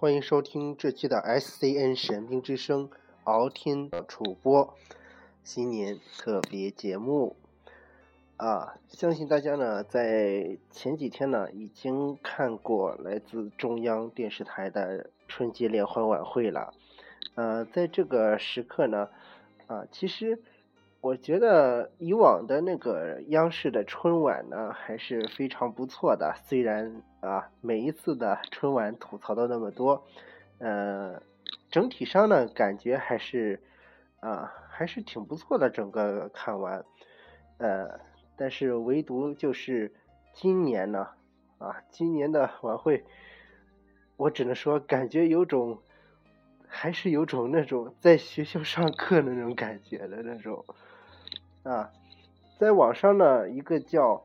[0.00, 2.88] 欢迎收听这期的 SCN 神兵之声
[3.24, 4.76] 敖天的主播
[5.42, 7.34] 新年特别节目
[8.36, 8.76] 啊！
[8.86, 16.72] 相信大家呢在前几天呢已经看过来自中央电视台的春节联欢晚会了。
[17.34, 19.08] 呃，在这个时刻呢，
[19.66, 20.40] 啊，其实。
[21.00, 26.34] 我觉得以往的那个央视的春晚呢，还是非常不错的。
[26.44, 30.04] 虽然啊，每一次的春晚吐槽的那么多，
[30.58, 31.22] 呃，
[31.70, 33.62] 整体上呢，感觉还是
[34.18, 35.70] 啊，还是挺不错的。
[35.70, 36.84] 整个看完，
[37.58, 38.00] 呃，
[38.36, 39.94] 但是唯独就是
[40.32, 41.10] 今年呢，
[41.58, 43.04] 啊，今年的晚会，
[44.16, 45.80] 我只能说感觉有种，
[46.66, 50.64] 还是有种那种在学校上课那种感觉的那种。
[51.68, 51.92] 啊，
[52.58, 54.24] 在网上呢，一个叫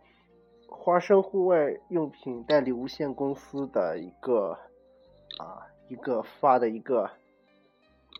[0.65, 4.57] 花生户外用品代理无限公司的一个
[5.37, 7.11] 啊一个发的一个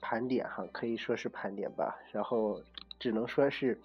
[0.02, 1.98] 盘点哈，可以说是盘点吧。
[2.12, 2.60] 然后
[3.00, 3.80] 只能说是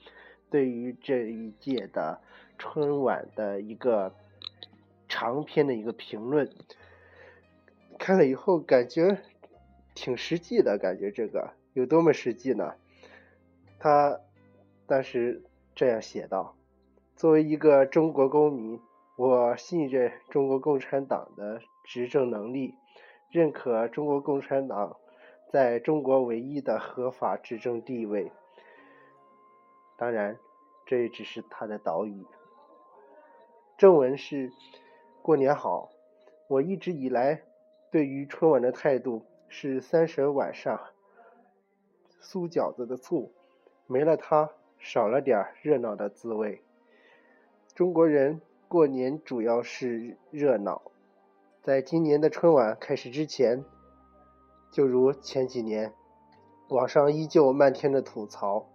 [0.50, 2.20] 对于这一届的
[2.58, 4.12] 春晚的一个
[5.08, 6.50] 长篇的一个评论，
[7.96, 9.18] 看了以后感觉
[9.94, 12.74] 挺实际的，感觉这个有多么实际呢？
[13.78, 14.18] 他。
[14.88, 15.42] 当时
[15.74, 16.56] 这样写道
[17.14, 18.80] ：“作为一个中国公民，
[19.18, 22.74] 我信任中国共产党的执政能力，
[23.30, 24.96] 认可中国共产党
[25.52, 28.32] 在中国唯一的合法执政地位。
[29.98, 30.38] 当然，
[30.86, 32.24] 这也只是他的导语。
[33.76, 34.50] 正文是：
[35.20, 35.90] 过年好。
[36.48, 37.42] 我一直以来
[37.92, 40.80] 对于春晚的态度是三十晚上
[42.22, 43.34] 酥饺子的醋，
[43.86, 46.62] 没了它。”少了点热闹的滋味。
[47.74, 50.82] 中国人过年主要是热闹，
[51.62, 53.64] 在今年的春晚开始之前，
[54.70, 55.92] 就如前几年，
[56.68, 58.66] 网上依旧漫天的吐槽。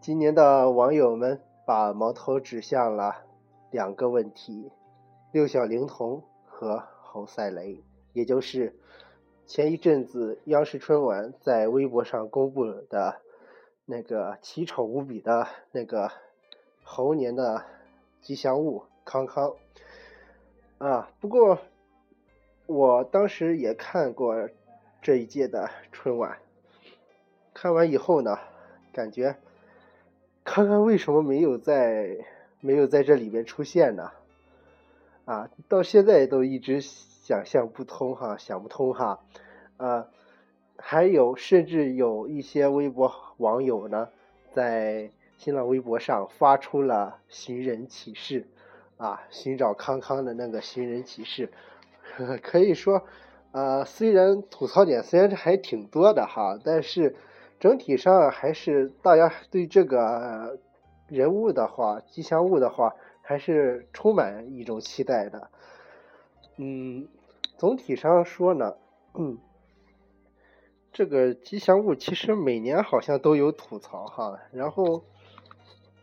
[0.00, 3.24] 今年的网友们把矛头指向了
[3.70, 4.70] 两个问题：
[5.32, 7.82] 六小龄童和侯赛雷，
[8.12, 8.76] 也就是
[9.46, 13.23] 前一阵子央视春晚在微博上公布的。
[13.86, 16.10] 那个奇丑无比的那个
[16.82, 17.64] 猴年的
[18.22, 19.54] 吉祥物康康
[20.78, 21.58] 啊，不过
[22.64, 24.48] 我当时也看过
[25.02, 26.38] 这一届的春晚，
[27.52, 28.38] 看完以后呢，
[28.90, 29.36] 感觉
[30.44, 32.24] 康康为什么没有在
[32.60, 34.12] 没有在这里面出现呢？
[35.26, 39.20] 啊，到现在都一直想象不通哈，想不通哈，
[39.76, 40.08] 啊。
[40.76, 44.08] 还有，甚至有一些微博网友呢，
[44.52, 48.46] 在新浪微博上发出了寻人启事，
[48.96, 51.50] 啊，寻找康康的那个寻人启事，
[52.42, 53.02] 可以说，
[53.52, 57.16] 呃，虽然吐槽点虽然还挺多的哈，但是
[57.60, 60.58] 整体上还是大家对这个
[61.08, 65.50] 人物的话，吉祥物的话，还是充满一种期待的。
[66.56, 67.08] 嗯，
[67.56, 68.76] 总体上说呢，
[69.14, 69.38] 嗯。
[70.94, 75.02] 这个吉祥物其实每年好像都有吐槽哈，然后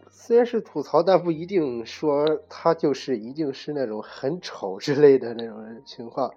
[0.10, 6.34] 虽然是吐槽，但不一定说它就是一定是那种很丑之类的那种情况，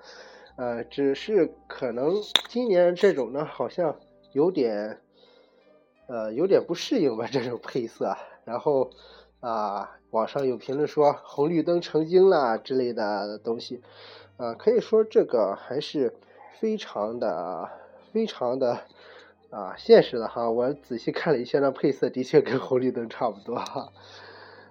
[0.54, 2.14] 呃，只是可能
[2.48, 3.96] 今年这种呢好像
[4.32, 5.00] 有点，
[6.06, 8.88] 呃，有点不适应吧这种配色，然后
[9.40, 13.82] 啊，网上有评论说红绿灯成精了之类的东西，
[14.36, 16.14] 啊，可以说这个还是
[16.60, 17.68] 非常的。
[18.14, 18.84] 非常的
[19.50, 23.92] 啊现实的哈，我仔细看了一下，那配色的确跟红绿灯差不多哈。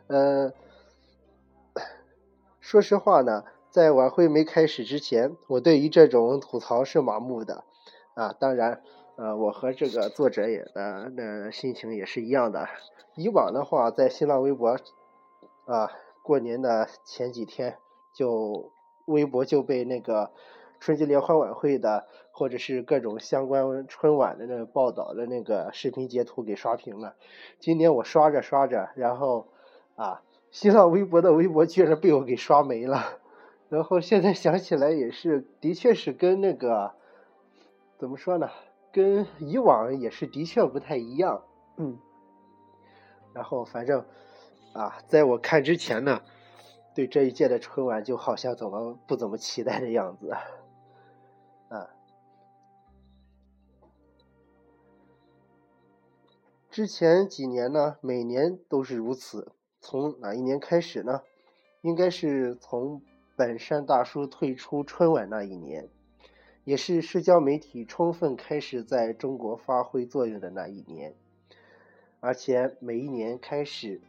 [0.07, 0.54] 呃，
[2.62, 7.66] 说实话呢，在晚会没开始之前，我对于这种吐槽是麻木的
[8.13, 8.31] 啊。
[8.31, 8.81] 当然，
[9.18, 12.69] 呃，我和这个作者也的那心情也是一样的。
[13.18, 14.78] 以往的话，在新浪微博
[15.66, 15.92] 啊，
[16.22, 17.78] 过年的前几天
[18.13, 18.72] 就
[19.04, 20.31] 微博就被那个。
[20.84, 27.16] 春节联欢晚会的，或者是各种相关春晚的那个报道的那个视频截图给刷屏了。
[27.58, 29.48] 今年我刷着刷着，然后
[29.96, 33.18] 啊，新浪微博的微博居然被我给刷没了。
[33.70, 36.92] 然后现在想起来也是，的确是跟那个
[37.98, 38.50] 怎么说呢？
[38.92, 41.44] 跟以往也是的确不太一样。
[41.78, 41.98] 嗯。
[43.34, 44.04] 然后反正
[44.74, 46.20] 啊，在我看之前呢，
[46.94, 50.36] 对这一届的春晚就好像怎么不怎么期待的样子。
[51.69, 51.89] 啊，
[56.69, 59.51] 之前几年呢，每年都是如此。
[59.80, 61.21] 从哪一年开始呢？
[61.81, 63.01] 应该是从
[63.36, 65.89] 本山大叔退出春晚那一年，
[66.63, 71.13] 也是社交媒体充分开始在中国发挥作用的那一年。
[72.21, 74.00] 而且每一年开始，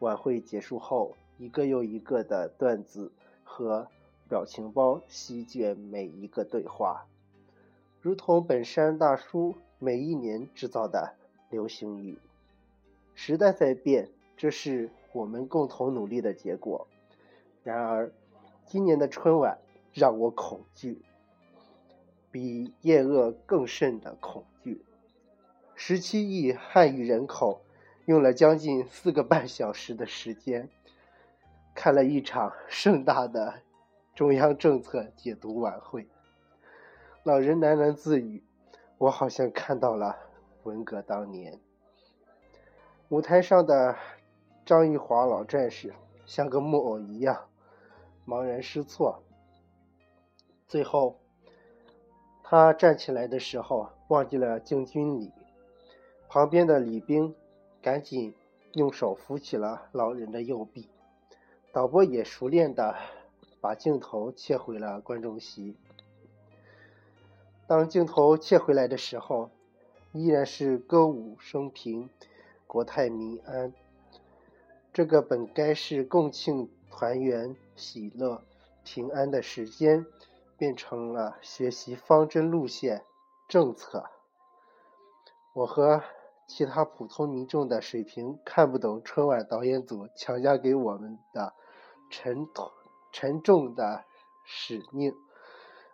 [0.00, 3.12] 晚会结束后，一个又一个的段子
[3.44, 3.86] 和
[4.28, 7.06] 表情包席卷每一个对话，
[8.00, 11.14] 如同本山大叔每一年制造的
[11.50, 12.18] 流行语。
[13.14, 16.86] 时代在变，这是我们共同努力的结果。
[17.62, 18.10] 然而，
[18.64, 19.58] 今年的春晚
[19.92, 21.02] 让我恐惧，
[22.30, 24.82] 比厌恶更甚的恐惧。
[25.74, 27.60] 十七亿汉语人口
[28.06, 30.68] 用了将近四个半小时的时间，
[31.74, 33.60] 看了一场盛大的
[34.14, 36.06] 中央政策解读晚会。
[37.22, 38.44] 老人喃喃自语
[38.98, 40.14] ：“我好像看到了
[40.64, 41.58] 文革当年。”
[43.08, 43.96] 舞台上的
[44.66, 45.94] 张玉华老战士
[46.26, 47.48] 像个木偶一样
[48.26, 49.22] 茫然失措。
[50.68, 51.18] 最后，
[52.42, 55.32] 他站起来的时候忘记了敬军礼。
[56.28, 57.34] 旁边的李兵
[57.80, 58.34] 赶紧
[58.74, 60.90] 用手扶起了老人的右臂，
[61.72, 62.94] 导播也熟练的
[63.62, 65.76] 把镜头切回了观众席。
[67.66, 69.50] 当镜头切回来的时候，
[70.12, 72.10] 依然是歌舞升平，
[72.66, 73.72] 国泰民安。
[74.92, 78.42] 这个本该是共庆团圆、喜乐、
[78.84, 80.04] 平安的时间，
[80.58, 83.04] 变成了学习方针路线、
[83.48, 84.10] 政策。
[85.54, 86.02] 我和。
[86.44, 91.54] 其他普通民众的水平看不懂春晚导演组强加给我们的
[92.10, 92.46] 沉
[93.12, 94.04] 沉重的
[94.44, 95.14] 使命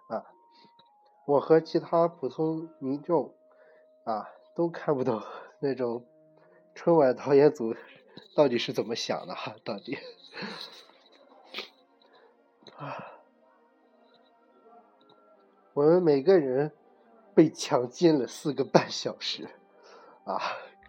[0.08, 0.24] 啊！
[1.26, 3.34] 我和其他普通民众
[4.04, 5.20] 啊都看不懂
[5.60, 6.06] 那种
[6.74, 7.74] 春晚导演组
[8.34, 9.54] 到底是怎么想的哈？
[9.64, 9.98] 到底
[12.78, 13.12] 啊！
[15.74, 16.72] 我们每个人
[17.34, 19.48] 被强奸了四个半小时。
[20.24, 20.40] 啊，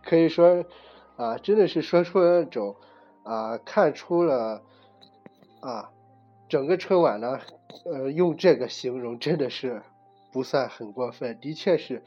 [0.03, 0.65] 可以说，
[1.15, 2.75] 啊，真的是说出了那种，
[3.23, 4.61] 啊，看出了，
[5.61, 5.93] 啊，
[6.49, 7.39] 整个春晚呢，
[7.85, 9.83] 呃，用这个形容真的是
[10.31, 12.03] 不算很过分，的确是，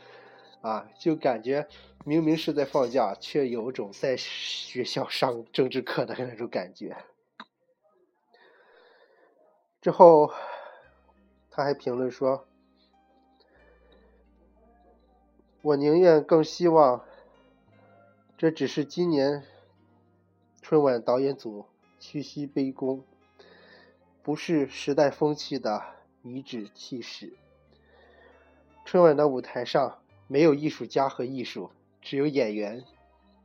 [0.60, 1.68] 啊，就感觉
[2.04, 6.96] 明明是在放假，却有种在学校上政治课的那种感觉。
[9.80, 10.32] 之后，
[11.48, 12.46] 他还评论说
[15.62, 17.04] ：“我宁愿更希望。”
[18.36, 19.44] 这只是今年
[20.60, 21.66] 春晚导演组
[22.00, 23.02] 屈膝卑躬，
[24.22, 25.82] 不是时代风气的
[26.22, 27.32] 颐指气使。
[28.84, 31.70] 春晚的舞台上没有艺术家和艺术，
[32.00, 32.84] 只有演员、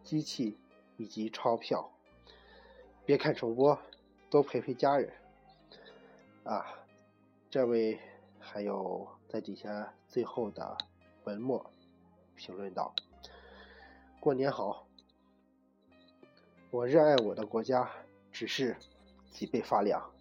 [0.04, 0.58] 机器
[0.98, 1.92] 以及钞票。
[3.06, 3.80] 别看重播，
[4.30, 5.12] 多陪陪家人。
[6.44, 6.66] 啊，
[7.50, 8.00] 这位
[8.40, 10.78] 还有在底下最后的
[11.24, 11.72] 文末
[12.36, 12.94] 评论道
[14.20, 14.86] ：“过年好。”
[16.70, 17.90] 我热爱我的国家，
[18.32, 18.76] 只是
[19.32, 20.12] 脊背发凉。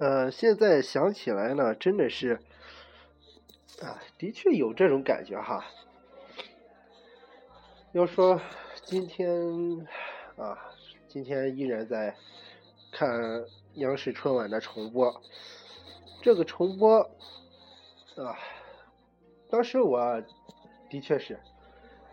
[0.00, 2.40] 呃，现在想起来呢，真的是，
[3.82, 5.62] 啊，的确有这种感觉哈。
[7.92, 8.40] 要说
[8.82, 9.86] 今天
[10.38, 10.56] 啊，
[11.06, 12.16] 今天依然在
[12.90, 15.20] 看央视春晚的重播，
[16.22, 17.00] 这个重播
[18.16, 18.38] 啊，
[19.50, 20.22] 当时我
[20.88, 21.38] 的确是。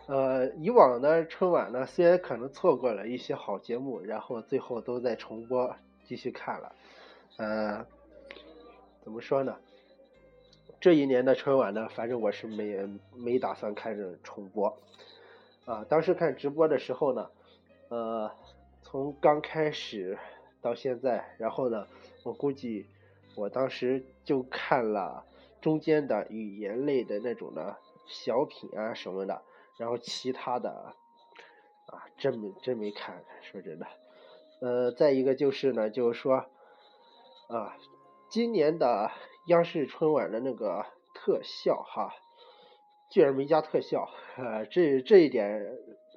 [0.08, 6.74] 呃，以往的春晚呢，虽然可能错过了一些好节目，然后最后都在重播继续看了。
[7.38, 7.86] 呃，
[9.00, 9.56] 怎么说呢？
[10.80, 12.76] 这一年的春晚呢，反正我是没
[13.14, 14.76] 没打算看着重播。
[15.64, 17.30] 啊，当时看直播的时候呢，
[17.90, 18.28] 呃，
[18.82, 20.18] 从刚开始
[20.60, 21.86] 到现在，然后呢，
[22.24, 22.86] 我估计
[23.36, 25.24] 我当时就看了
[25.60, 27.76] 中间的语言类的那种的
[28.08, 29.42] 小品啊什么的。
[29.76, 30.70] 然后其他的
[31.86, 33.86] 啊，真没真没看，说真的，
[34.60, 36.46] 呃，再一个就是呢，就是说
[37.48, 37.74] 啊，
[38.28, 39.10] 今年的
[39.46, 42.12] 央视春晚的那个特效哈，
[43.10, 45.66] 居然没加特效，呃，这这一点，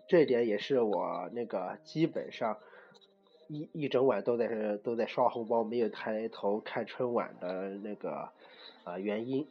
[0.09, 2.57] 这一点也是我那个基本上
[3.47, 8.29] 一一整晚都在都在刷红包，没有抬头看春晚的那个
[8.83, 9.47] 啊原因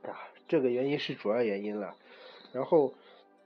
[0.00, 0.16] 啊，
[0.48, 1.94] 这个原因是主要原因了。
[2.54, 2.94] 然后，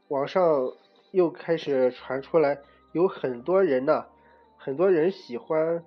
[0.06, 0.72] 网上
[1.10, 2.60] 又开始传出来，
[2.92, 4.06] 有很多人呢，
[4.56, 5.84] 很多人喜欢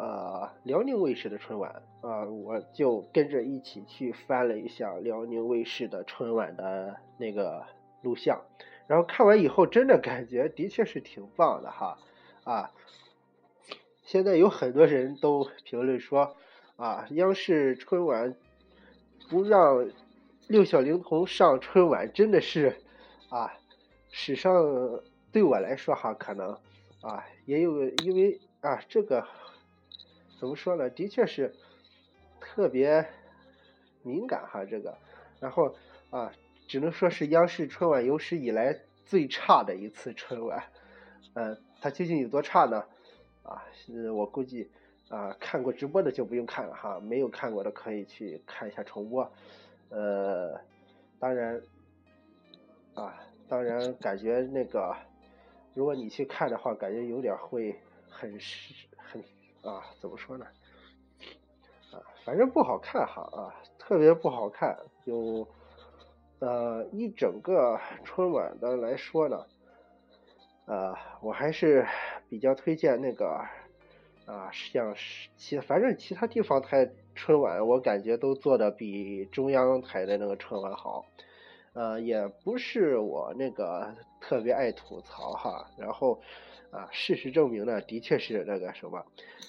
[0.00, 7.66] 啊辽宁卫视的春晚啊，我就跟着一起去翻了一下辽宁卫视的春晚的那个
[8.00, 8.40] 录像，
[8.86, 11.98] 然后看完以后，真的感觉的确是挺棒的哈
[12.44, 12.72] 啊！
[14.02, 16.34] 现在有很多人都评论说
[16.76, 18.34] 啊，央视春晚
[19.28, 19.90] 不让
[20.48, 22.74] 六小龄童上春晚，真的是
[23.28, 23.52] 啊，
[24.10, 24.64] 史上
[25.30, 26.56] 对我来说哈，可能
[27.02, 29.26] 啊也有因为啊这个
[30.40, 31.54] 怎么说呢，的确是
[32.40, 33.06] 特别
[34.02, 34.96] 敏感哈，这个，
[35.38, 35.74] 然后
[36.08, 36.32] 啊，
[36.66, 40.64] 只能说是央视春晚有史以来最差的一次春晚，
[41.34, 42.84] 呃，它究竟有多差呢？
[43.42, 43.62] 啊，
[44.14, 44.70] 我估计。
[45.10, 49.28] 啊，看过直播的就不用看了哈，没有看过的可以去看一下重播。
[49.88, 50.60] 呃，
[51.18, 51.60] 当然，
[52.94, 53.18] 啊，
[53.48, 54.96] 当然感觉那个，
[55.74, 57.74] 如果你去看的话，感觉有点会
[58.08, 58.89] 很是很
[59.62, 60.46] 啊，怎么说呢？
[61.92, 64.78] 啊，反正不好看哈啊，特别不好看。
[65.04, 65.46] 有
[66.38, 69.46] 呃一整个春晚的来说呢，
[70.66, 71.86] 呃，我还是
[72.28, 73.44] 比较推荐那个。
[74.26, 74.94] 啊，像
[75.36, 81.04] 其反正其他地方台春晚，我感觉都做的比中央台的那个春晚好。
[81.72, 85.68] 呃，也不是我那个特别爱吐槽哈。
[85.76, 86.20] 然后
[86.70, 89.04] 啊，事实证明呢，的确是那个什么。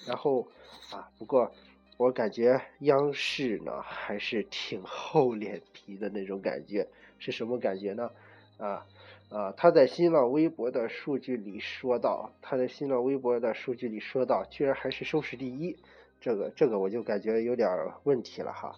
[0.06, 0.48] 然后
[0.92, 1.52] 啊，不过
[1.96, 6.88] 我感觉央视呢还是挺厚脸皮的那种感觉。
[7.18, 8.10] 是什么感觉呢？
[8.58, 8.86] 啊。
[9.30, 15.78] 啊，他在新浪微博的数据里说到，他在新浪微博的数据里说到，居然还是收视第一，
[16.20, 17.66] 这个这个我就感觉有点
[18.02, 18.76] 问题了哈。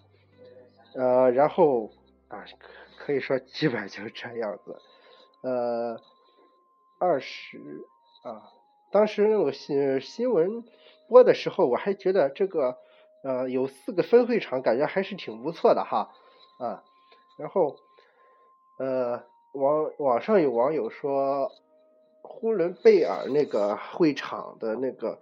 [0.93, 1.91] 呃，然后
[2.29, 2.45] 啊，
[2.97, 4.79] 可以说基本就是这样子。
[5.41, 5.99] 呃，
[6.99, 7.59] 二十
[8.25, 8.51] 啊，
[8.91, 10.63] 当时那个新新闻
[11.07, 12.77] 播的时候，我还觉得这个
[13.23, 16.11] 呃有四个分会场，感觉还是挺不错的哈。
[16.59, 16.83] 啊，
[17.37, 17.75] 然后
[18.79, 19.23] 呃。
[19.55, 21.49] 网网上有网友说，
[22.21, 25.17] 呼伦贝尔那个会场的那个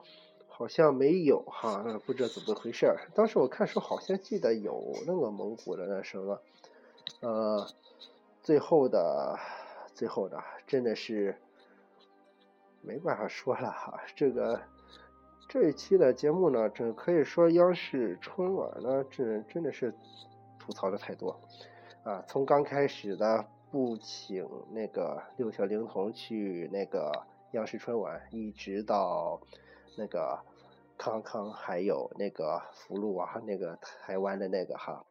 [0.48, 2.98] 好像没有哈，不知道怎么回事。
[3.14, 6.42] 当时我看说好像记得有那个蒙古的那什么，
[7.22, 7.68] 呃，
[8.42, 9.38] 最后的
[9.94, 11.38] 最后的真的是
[12.84, 14.00] 没办法说了哈。
[14.16, 14.62] 这个
[15.50, 19.94] 这一期的节目呢，这可以说央视春晚呢，这真的是
[20.60, 21.40] 吐槽的太多
[22.04, 23.48] 啊，从刚开始的。
[23.74, 29.42] 不请那个六小龄童去那个央视春晚，一直到
[29.98, 30.40] 那个
[30.96, 35.04] 康康还有那个福禄啊，那个台湾的那个哈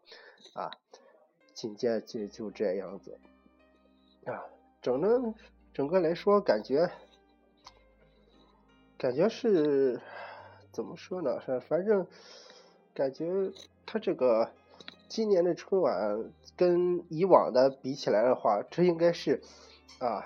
[0.55, 0.71] 啊，
[1.53, 3.19] 紧接着就这样子
[4.27, 4.47] 啊，
[4.81, 5.35] 整的
[5.75, 6.89] 整个来说感觉
[9.03, 10.01] 感觉是
[10.71, 11.41] 怎么说呢？
[11.69, 12.07] 反正
[12.95, 13.27] 感觉
[13.85, 14.49] 他这个。
[15.09, 19.43] 今年的春晚跟以往的比起来的话，这应该是
[19.99, 20.25] 啊，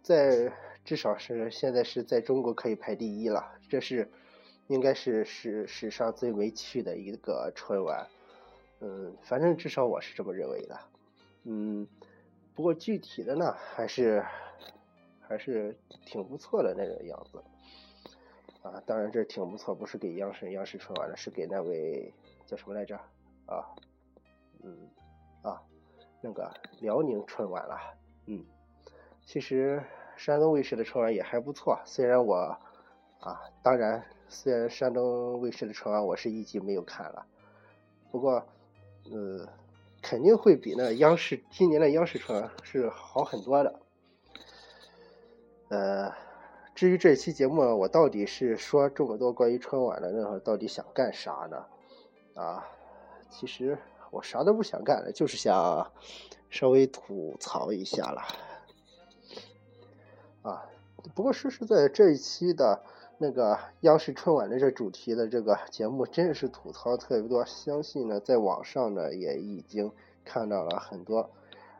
[0.00, 0.52] 在
[0.84, 3.50] 至少是现在是在中国可以排第一了。
[3.68, 4.08] 这是
[4.68, 8.06] 应该是史史上最没趣的一个春晚。
[8.78, 10.78] 嗯，反正至少我是这么认为的。
[11.44, 11.88] 嗯，
[12.54, 14.24] 不过具体的呢，还是
[15.20, 17.42] 还是挺不错的那个样子。
[18.62, 22.12] 啊，当然这挺不错，不是给央视央视春晚的，是给那位
[22.46, 22.96] 叫什么来着？
[23.46, 23.64] 啊，
[24.62, 24.88] 嗯，
[25.42, 25.62] 啊，
[26.20, 27.78] 那个辽宁春晚了，
[28.26, 28.44] 嗯，
[29.24, 29.82] 其实
[30.16, 32.36] 山东卫视的春晚也还不错，虽然我
[33.20, 37.26] 啊，当然虽然山东卫视的春晚我是一集没有看了，
[38.10, 38.46] 不过，
[39.10, 39.48] 呃，
[40.02, 43.80] 肯定会比那央视今年的央视春晚是好很多的。
[45.68, 46.12] 呃，
[46.80, 51.66] 至于这期节目我到底是说这么多关于春晚的，那到底想干啥呢？
[52.34, 52.66] 啊？
[53.28, 53.76] 其实
[54.10, 55.92] 我啥都不想干了，就是想
[56.48, 58.22] 稍微吐槽一下了。
[60.40, 60.64] 啊，
[61.14, 62.82] 不过说实在，这一期的
[63.18, 67.44] 那个央视春晚的这主题的这个节目，真是吐槽特别多。
[67.44, 69.92] 相信呢，在网上呢也已经
[70.24, 71.30] 看到了很多。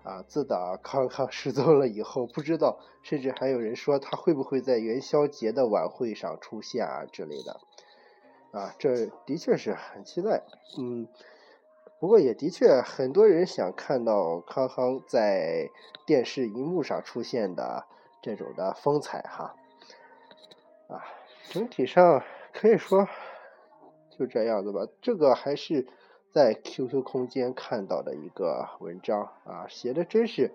[0.03, 7.61] 啊，自打康康失踪了以后，不知道，甚至还有人说他会不会在元宵节的晚会上出现啊之类的。
[8.53, 10.43] 啊，这的确是很期待。
[10.79, 11.07] 嗯。
[12.01, 15.69] 不过也的确，很多人想看到康康在
[16.07, 17.85] 电视荧幕上出现的
[18.23, 19.55] 这种的风采哈。
[20.89, 21.05] 啊，
[21.51, 23.07] 整体上可以说
[24.19, 24.87] 就这样子吧。
[25.03, 25.87] 这个还是
[26.31, 30.53] 在 QQ 空间看到的一个文章啊，写的真是，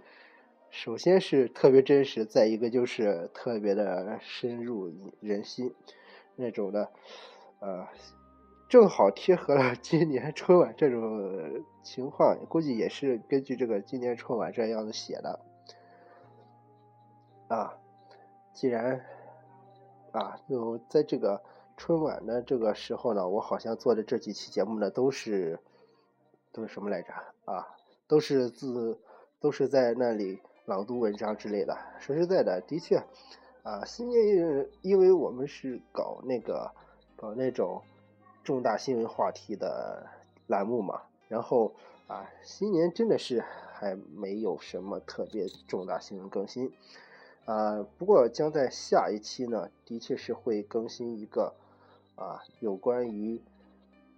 [0.69, 5.73] 首先是特别真实，再一个就是特别的深入人心
[6.35, 6.91] 那种的，
[7.59, 7.87] 呃。
[8.67, 15.39] 正好贴合了今年春晚这种情况，估计也是根据这个今年春晚这样子写的
[17.47, 17.77] 啊。
[18.53, 19.05] 既然
[20.11, 21.43] 啊，就在这个
[21.77, 25.59] 春晚的这个时候呢，我好像做的这几期节目呢，都是
[26.55, 27.11] 都是什么来着
[27.43, 27.67] 啊？
[28.07, 28.97] 都是自
[29.41, 31.77] 都是在那里朗读文章之类的。
[31.99, 33.03] 说实在的，的确
[33.63, 36.71] 啊，新年因为我们是搞那个
[37.17, 37.81] 搞那种
[38.41, 40.07] 重大新闻话题的
[40.47, 41.73] 栏目嘛，然后
[42.07, 43.43] 啊，新年真的是
[43.73, 46.71] 还没有什么特别重大新闻更新。
[47.43, 51.53] 啊，不过将在下一期呢，的确是会更新一个
[52.15, 53.41] 啊有关于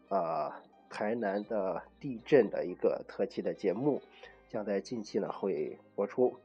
[0.10, 4.02] 啊台南的地震的一个特辑的节目，
[4.48, 6.36] 将在近期呢会播出。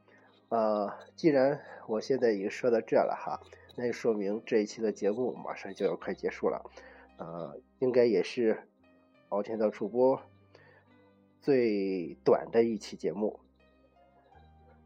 [0.49, 3.41] 呃，既然我现在已经说到这了哈，
[3.77, 6.71] 那就说明这一期的节目马上就要快结束了，
[7.19, 8.69] 呃，应该也是
[9.29, 10.21] 敖天的主播
[11.41, 13.41] 最短的一期节目。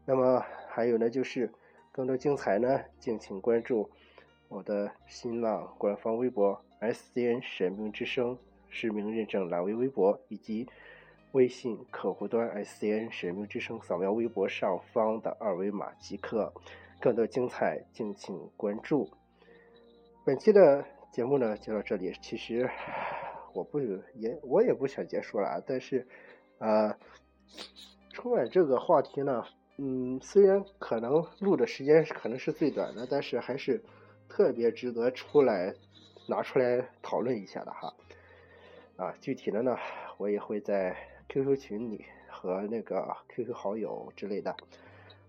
[0.05, 1.51] 那么还有呢，就是。
[1.89, 3.89] 更多精彩呢，敬请关注
[4.49, 8.37] 我的新浪官方微博 “SCN 神明之声”
[8.69, 10.67] 实名认证蓝微微博，以及
[11.31, 16.53] 微信客户端 “SCN 神明之声”，扫描微博上方的二维码即可。
[16.99, 19.07] 更多精彩，敬请关注。
[20.25, 22.11] 本期的节目呢，就到这里。
[22.21, 22.67] 其实
[23.53, 23.79] 我不
[24.15, 26.07] 也我也不想结束了，但是
[26.57, 26.97] 啊，
[28.13, 29.43] 春晚这个话题呢。
[29.79, 33.79] 嗯，虽然可能录的时间可能是最短的，但是还是
[34.27, 35.71] 特别值得出来
[36.27, 37.93] 拿出来讨论一下的哈。
[38.97, 39.77] 啊，具体的呢，
[40.17, 40.97] 我也会在
[41.29, 44.57] QQ 群里和那个 QQ 好友之类的，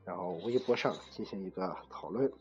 [0.06, 2.32] 然后微博上进行一个讨论。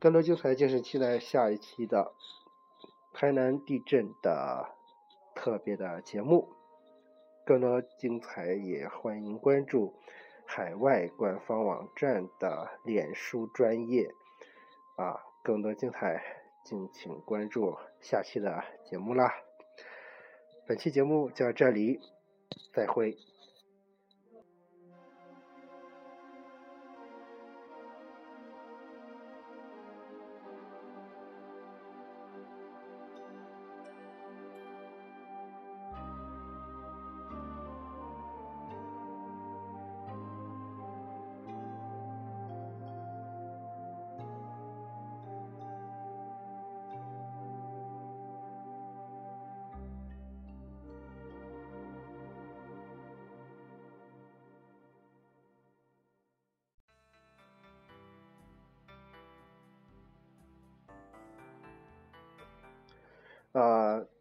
[0.00, 2.12] 更多精彩，敬请期待下一期的
[3.12, 4.74] 台南地震的
[5.34, 6.48] 特别的节目。
[7.44, 9.94] 更多精彩，也欢迎关注。
[10.46, 14.10] 海外官方网站的脸书专业
[14.96, 16.22] 啊，更多精彩，
[16.64, 19.47] 敬请关注下期的节目啦。
[20.68, 21.98] 本期节目就到这里，
[22.74, 23.16] 再会。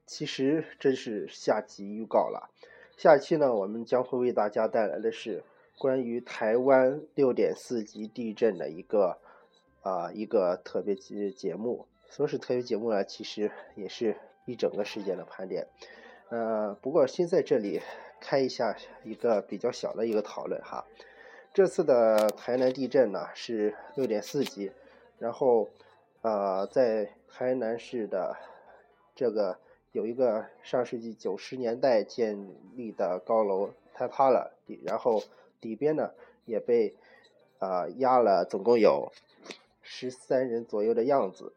[0.07, 2.49] 其实这是下集预告了。
[2.95, 5.43] 下期呢，我们将会为大家带来的是
[5.77, 9.17] 关于台湾六点四级地震的一个
[9.83, 11.85] 啊一个特别节节目。
[12.09, 14.15] 说是特别节目呢，其实也是
[14.45, 15.67] 一整个事件的盘点。
[16.29, 17.81] 呃，不过先在这里
[18.21, 20.85] 开一下一个比较小的一个讨论哈。
[21.53, 24.71] 这次的台南地震呢是六点四级，
[25.19, 25.69] 然后
[26.21, 28.37] 呃在台南市的。
[29.19, 29.57] 这个
[29.97, 35.23] 有一个上世纪九十年代建立的高楼坍塌了，底然后
[35.59, 36.11] 底边呢
[36.45, 36.95] 也被
[37.57, 39.11] 啊压了，总共有
[39.81, 41.51] 十三人左右的样子。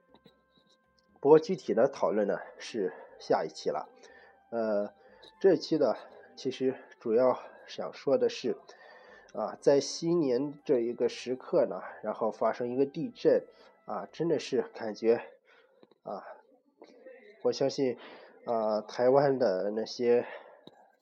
[1.21, 3.91] 不过具体的讨论呢是下一期了。
[4.49, 4.91] 呃，
[5.39, 5.95] 这期呢
[6.35, 8.57] 其实主要想说的是
[9.35, 13.45] 啊，在新年这一个时刻呢，然后发生一个地震
[13.85, 15.21] 啊，真的是感觉
[16.05, 16.25] 啊。
[17.43, 17.97] 我相信，
[18.47, 20.27] 啊，台湾的那些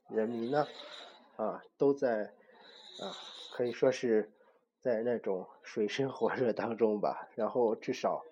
[0.09, 0.66] 人民呢，
[1.37, 2.33] 啊，都在，
[3.01, 3.14] 啊，
[3.53, 4.31] 可以说是
[4.81, 7.29] 在那种水深火热当中吧。
[7.37, 8.24] 然后至少，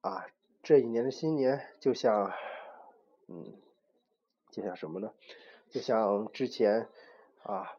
[0.00, 0.26] 啊，
[0.62, 2.32] 这一年的新年就像，
[3.26, 3.54] 嗯，
[4.50, 5.12] 就像什么呢？
[5.68, 6.88] 就像之前
[7.42, 7.76] 啊，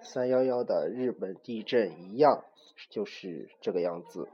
[0.00, 2.44] 三幺幺的日本地震一样，
[2.90, 4.28] 就是这个样子，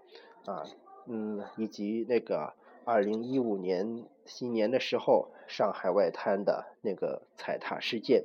[0.47, 0.65] 啊，
[1.07, 2.55] 嗯，以及那个。
[2.85, 8.25] 二零一五年新年的时候，上海外滩的那个踩踏事件，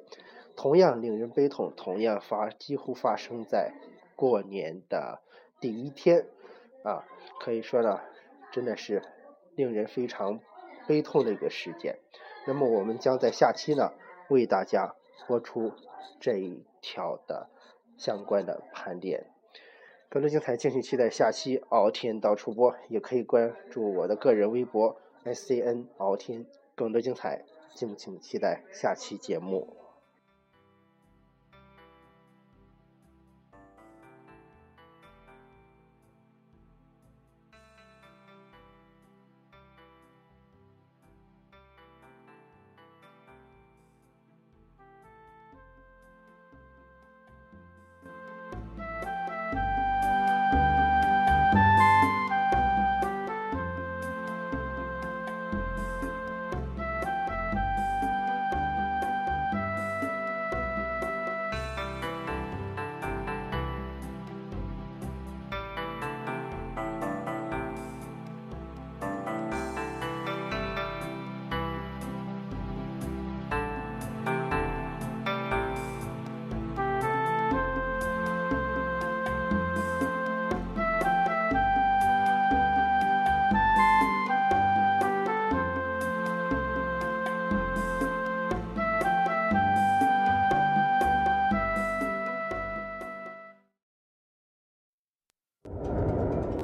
[0.55, 3.73] 同样令人悲痛，同样发几乎发生在
[4.15, 5.21] 过年的
[5.59, 6.27] 第一天，
[6.83, 7.05] 啊，
[7.39, 8.01] 可以说呢，
[8.51, 9.01] 真的是
[9.55, 10.39] 令人非常
[10.87, 11.97] 悲痛的一个事件。
[12.45, 13.93] 那么我们将在下期呢
[14.29, 14.95] 为大家
[15.27, 15.71] 播出
[16.19, 17.47] 这一条的
[17.97, 19.27] 相关的盘点。
[20.09, 26.45] 更多精彩，敬请期待下期敖天到处播，也可以关注我的个人微博 S C N 敖天。
[26.75, 29.82] 更多精彩，敬请期待下期节目。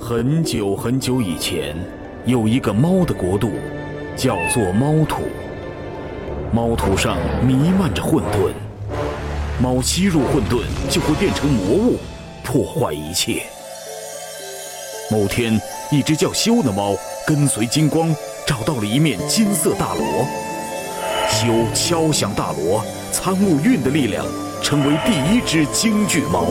[0.10, 1.76] 很久很久以前，
[2.26, 3.52] 有一个猫的国度，
[4.17, 5.22] 叫做猫土。
[6.52, 8.50] 猫土上弥漫着混沌，
[9.62, 11.98] 猫吸入混沌就会变成魔物，
[12.43, 13.43] 破坏一切。
[15.12, 16.95] 某天，一只叫修的猫
[17.28, 18.12] 跟随金光
[18.48, 20.26] 找到了一面金色大锣，
[21.30, 24.26] 修敲响大锣，参悟运的力量，
[24.63, 26.48] 成为第一只京剧猫。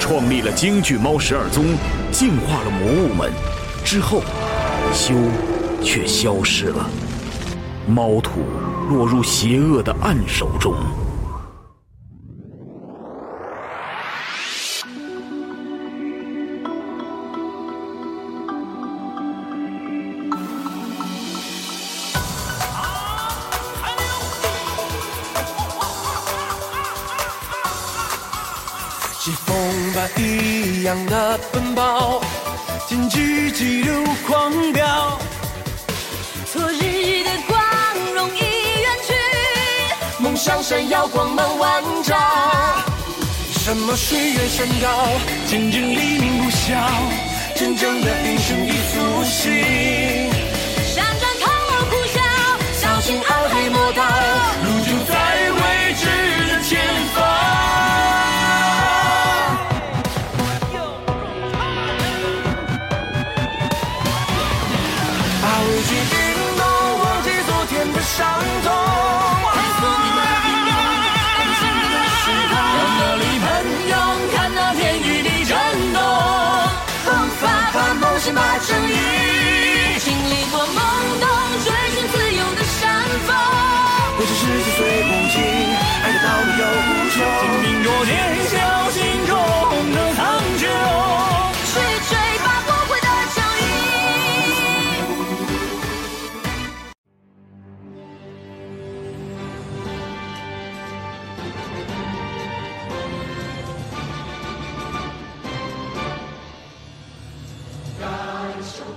[0.00, 1.66] 创立了京剧猫十二宗，
[2.10, 3.30] 净化了魔物们。
[3.84, 4.22] 之后，
[4.92, 5.14] 修。
[5.82, 6.90] 却消失了，
[7.88, 8.42] 猫土
[8.90, 10.74] 落入邪恶的暗手中。
[30.16, 32.20] 一样的奔跑，
[32.88, 35.18] 京剧急流狂飙。
[36.52, 37.58] 昨日的光
[38.14, 42.18] 荣已远去，梦想闪耀光芒万丈，
[43.52, 44.88] 什么岁月山高，
[45.46, 46.76] 见证黎明不晓，
[47.54, 50.29] 真正的英雄已苏醒。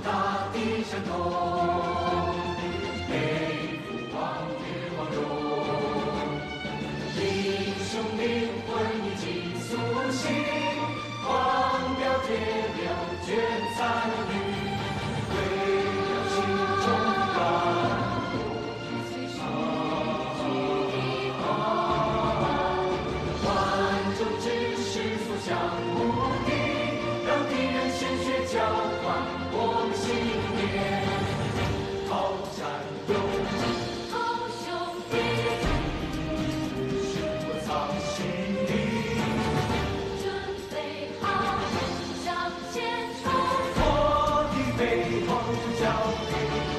[0.04, 2.13] 大地颤抖
[46.50, 46.73] Bye.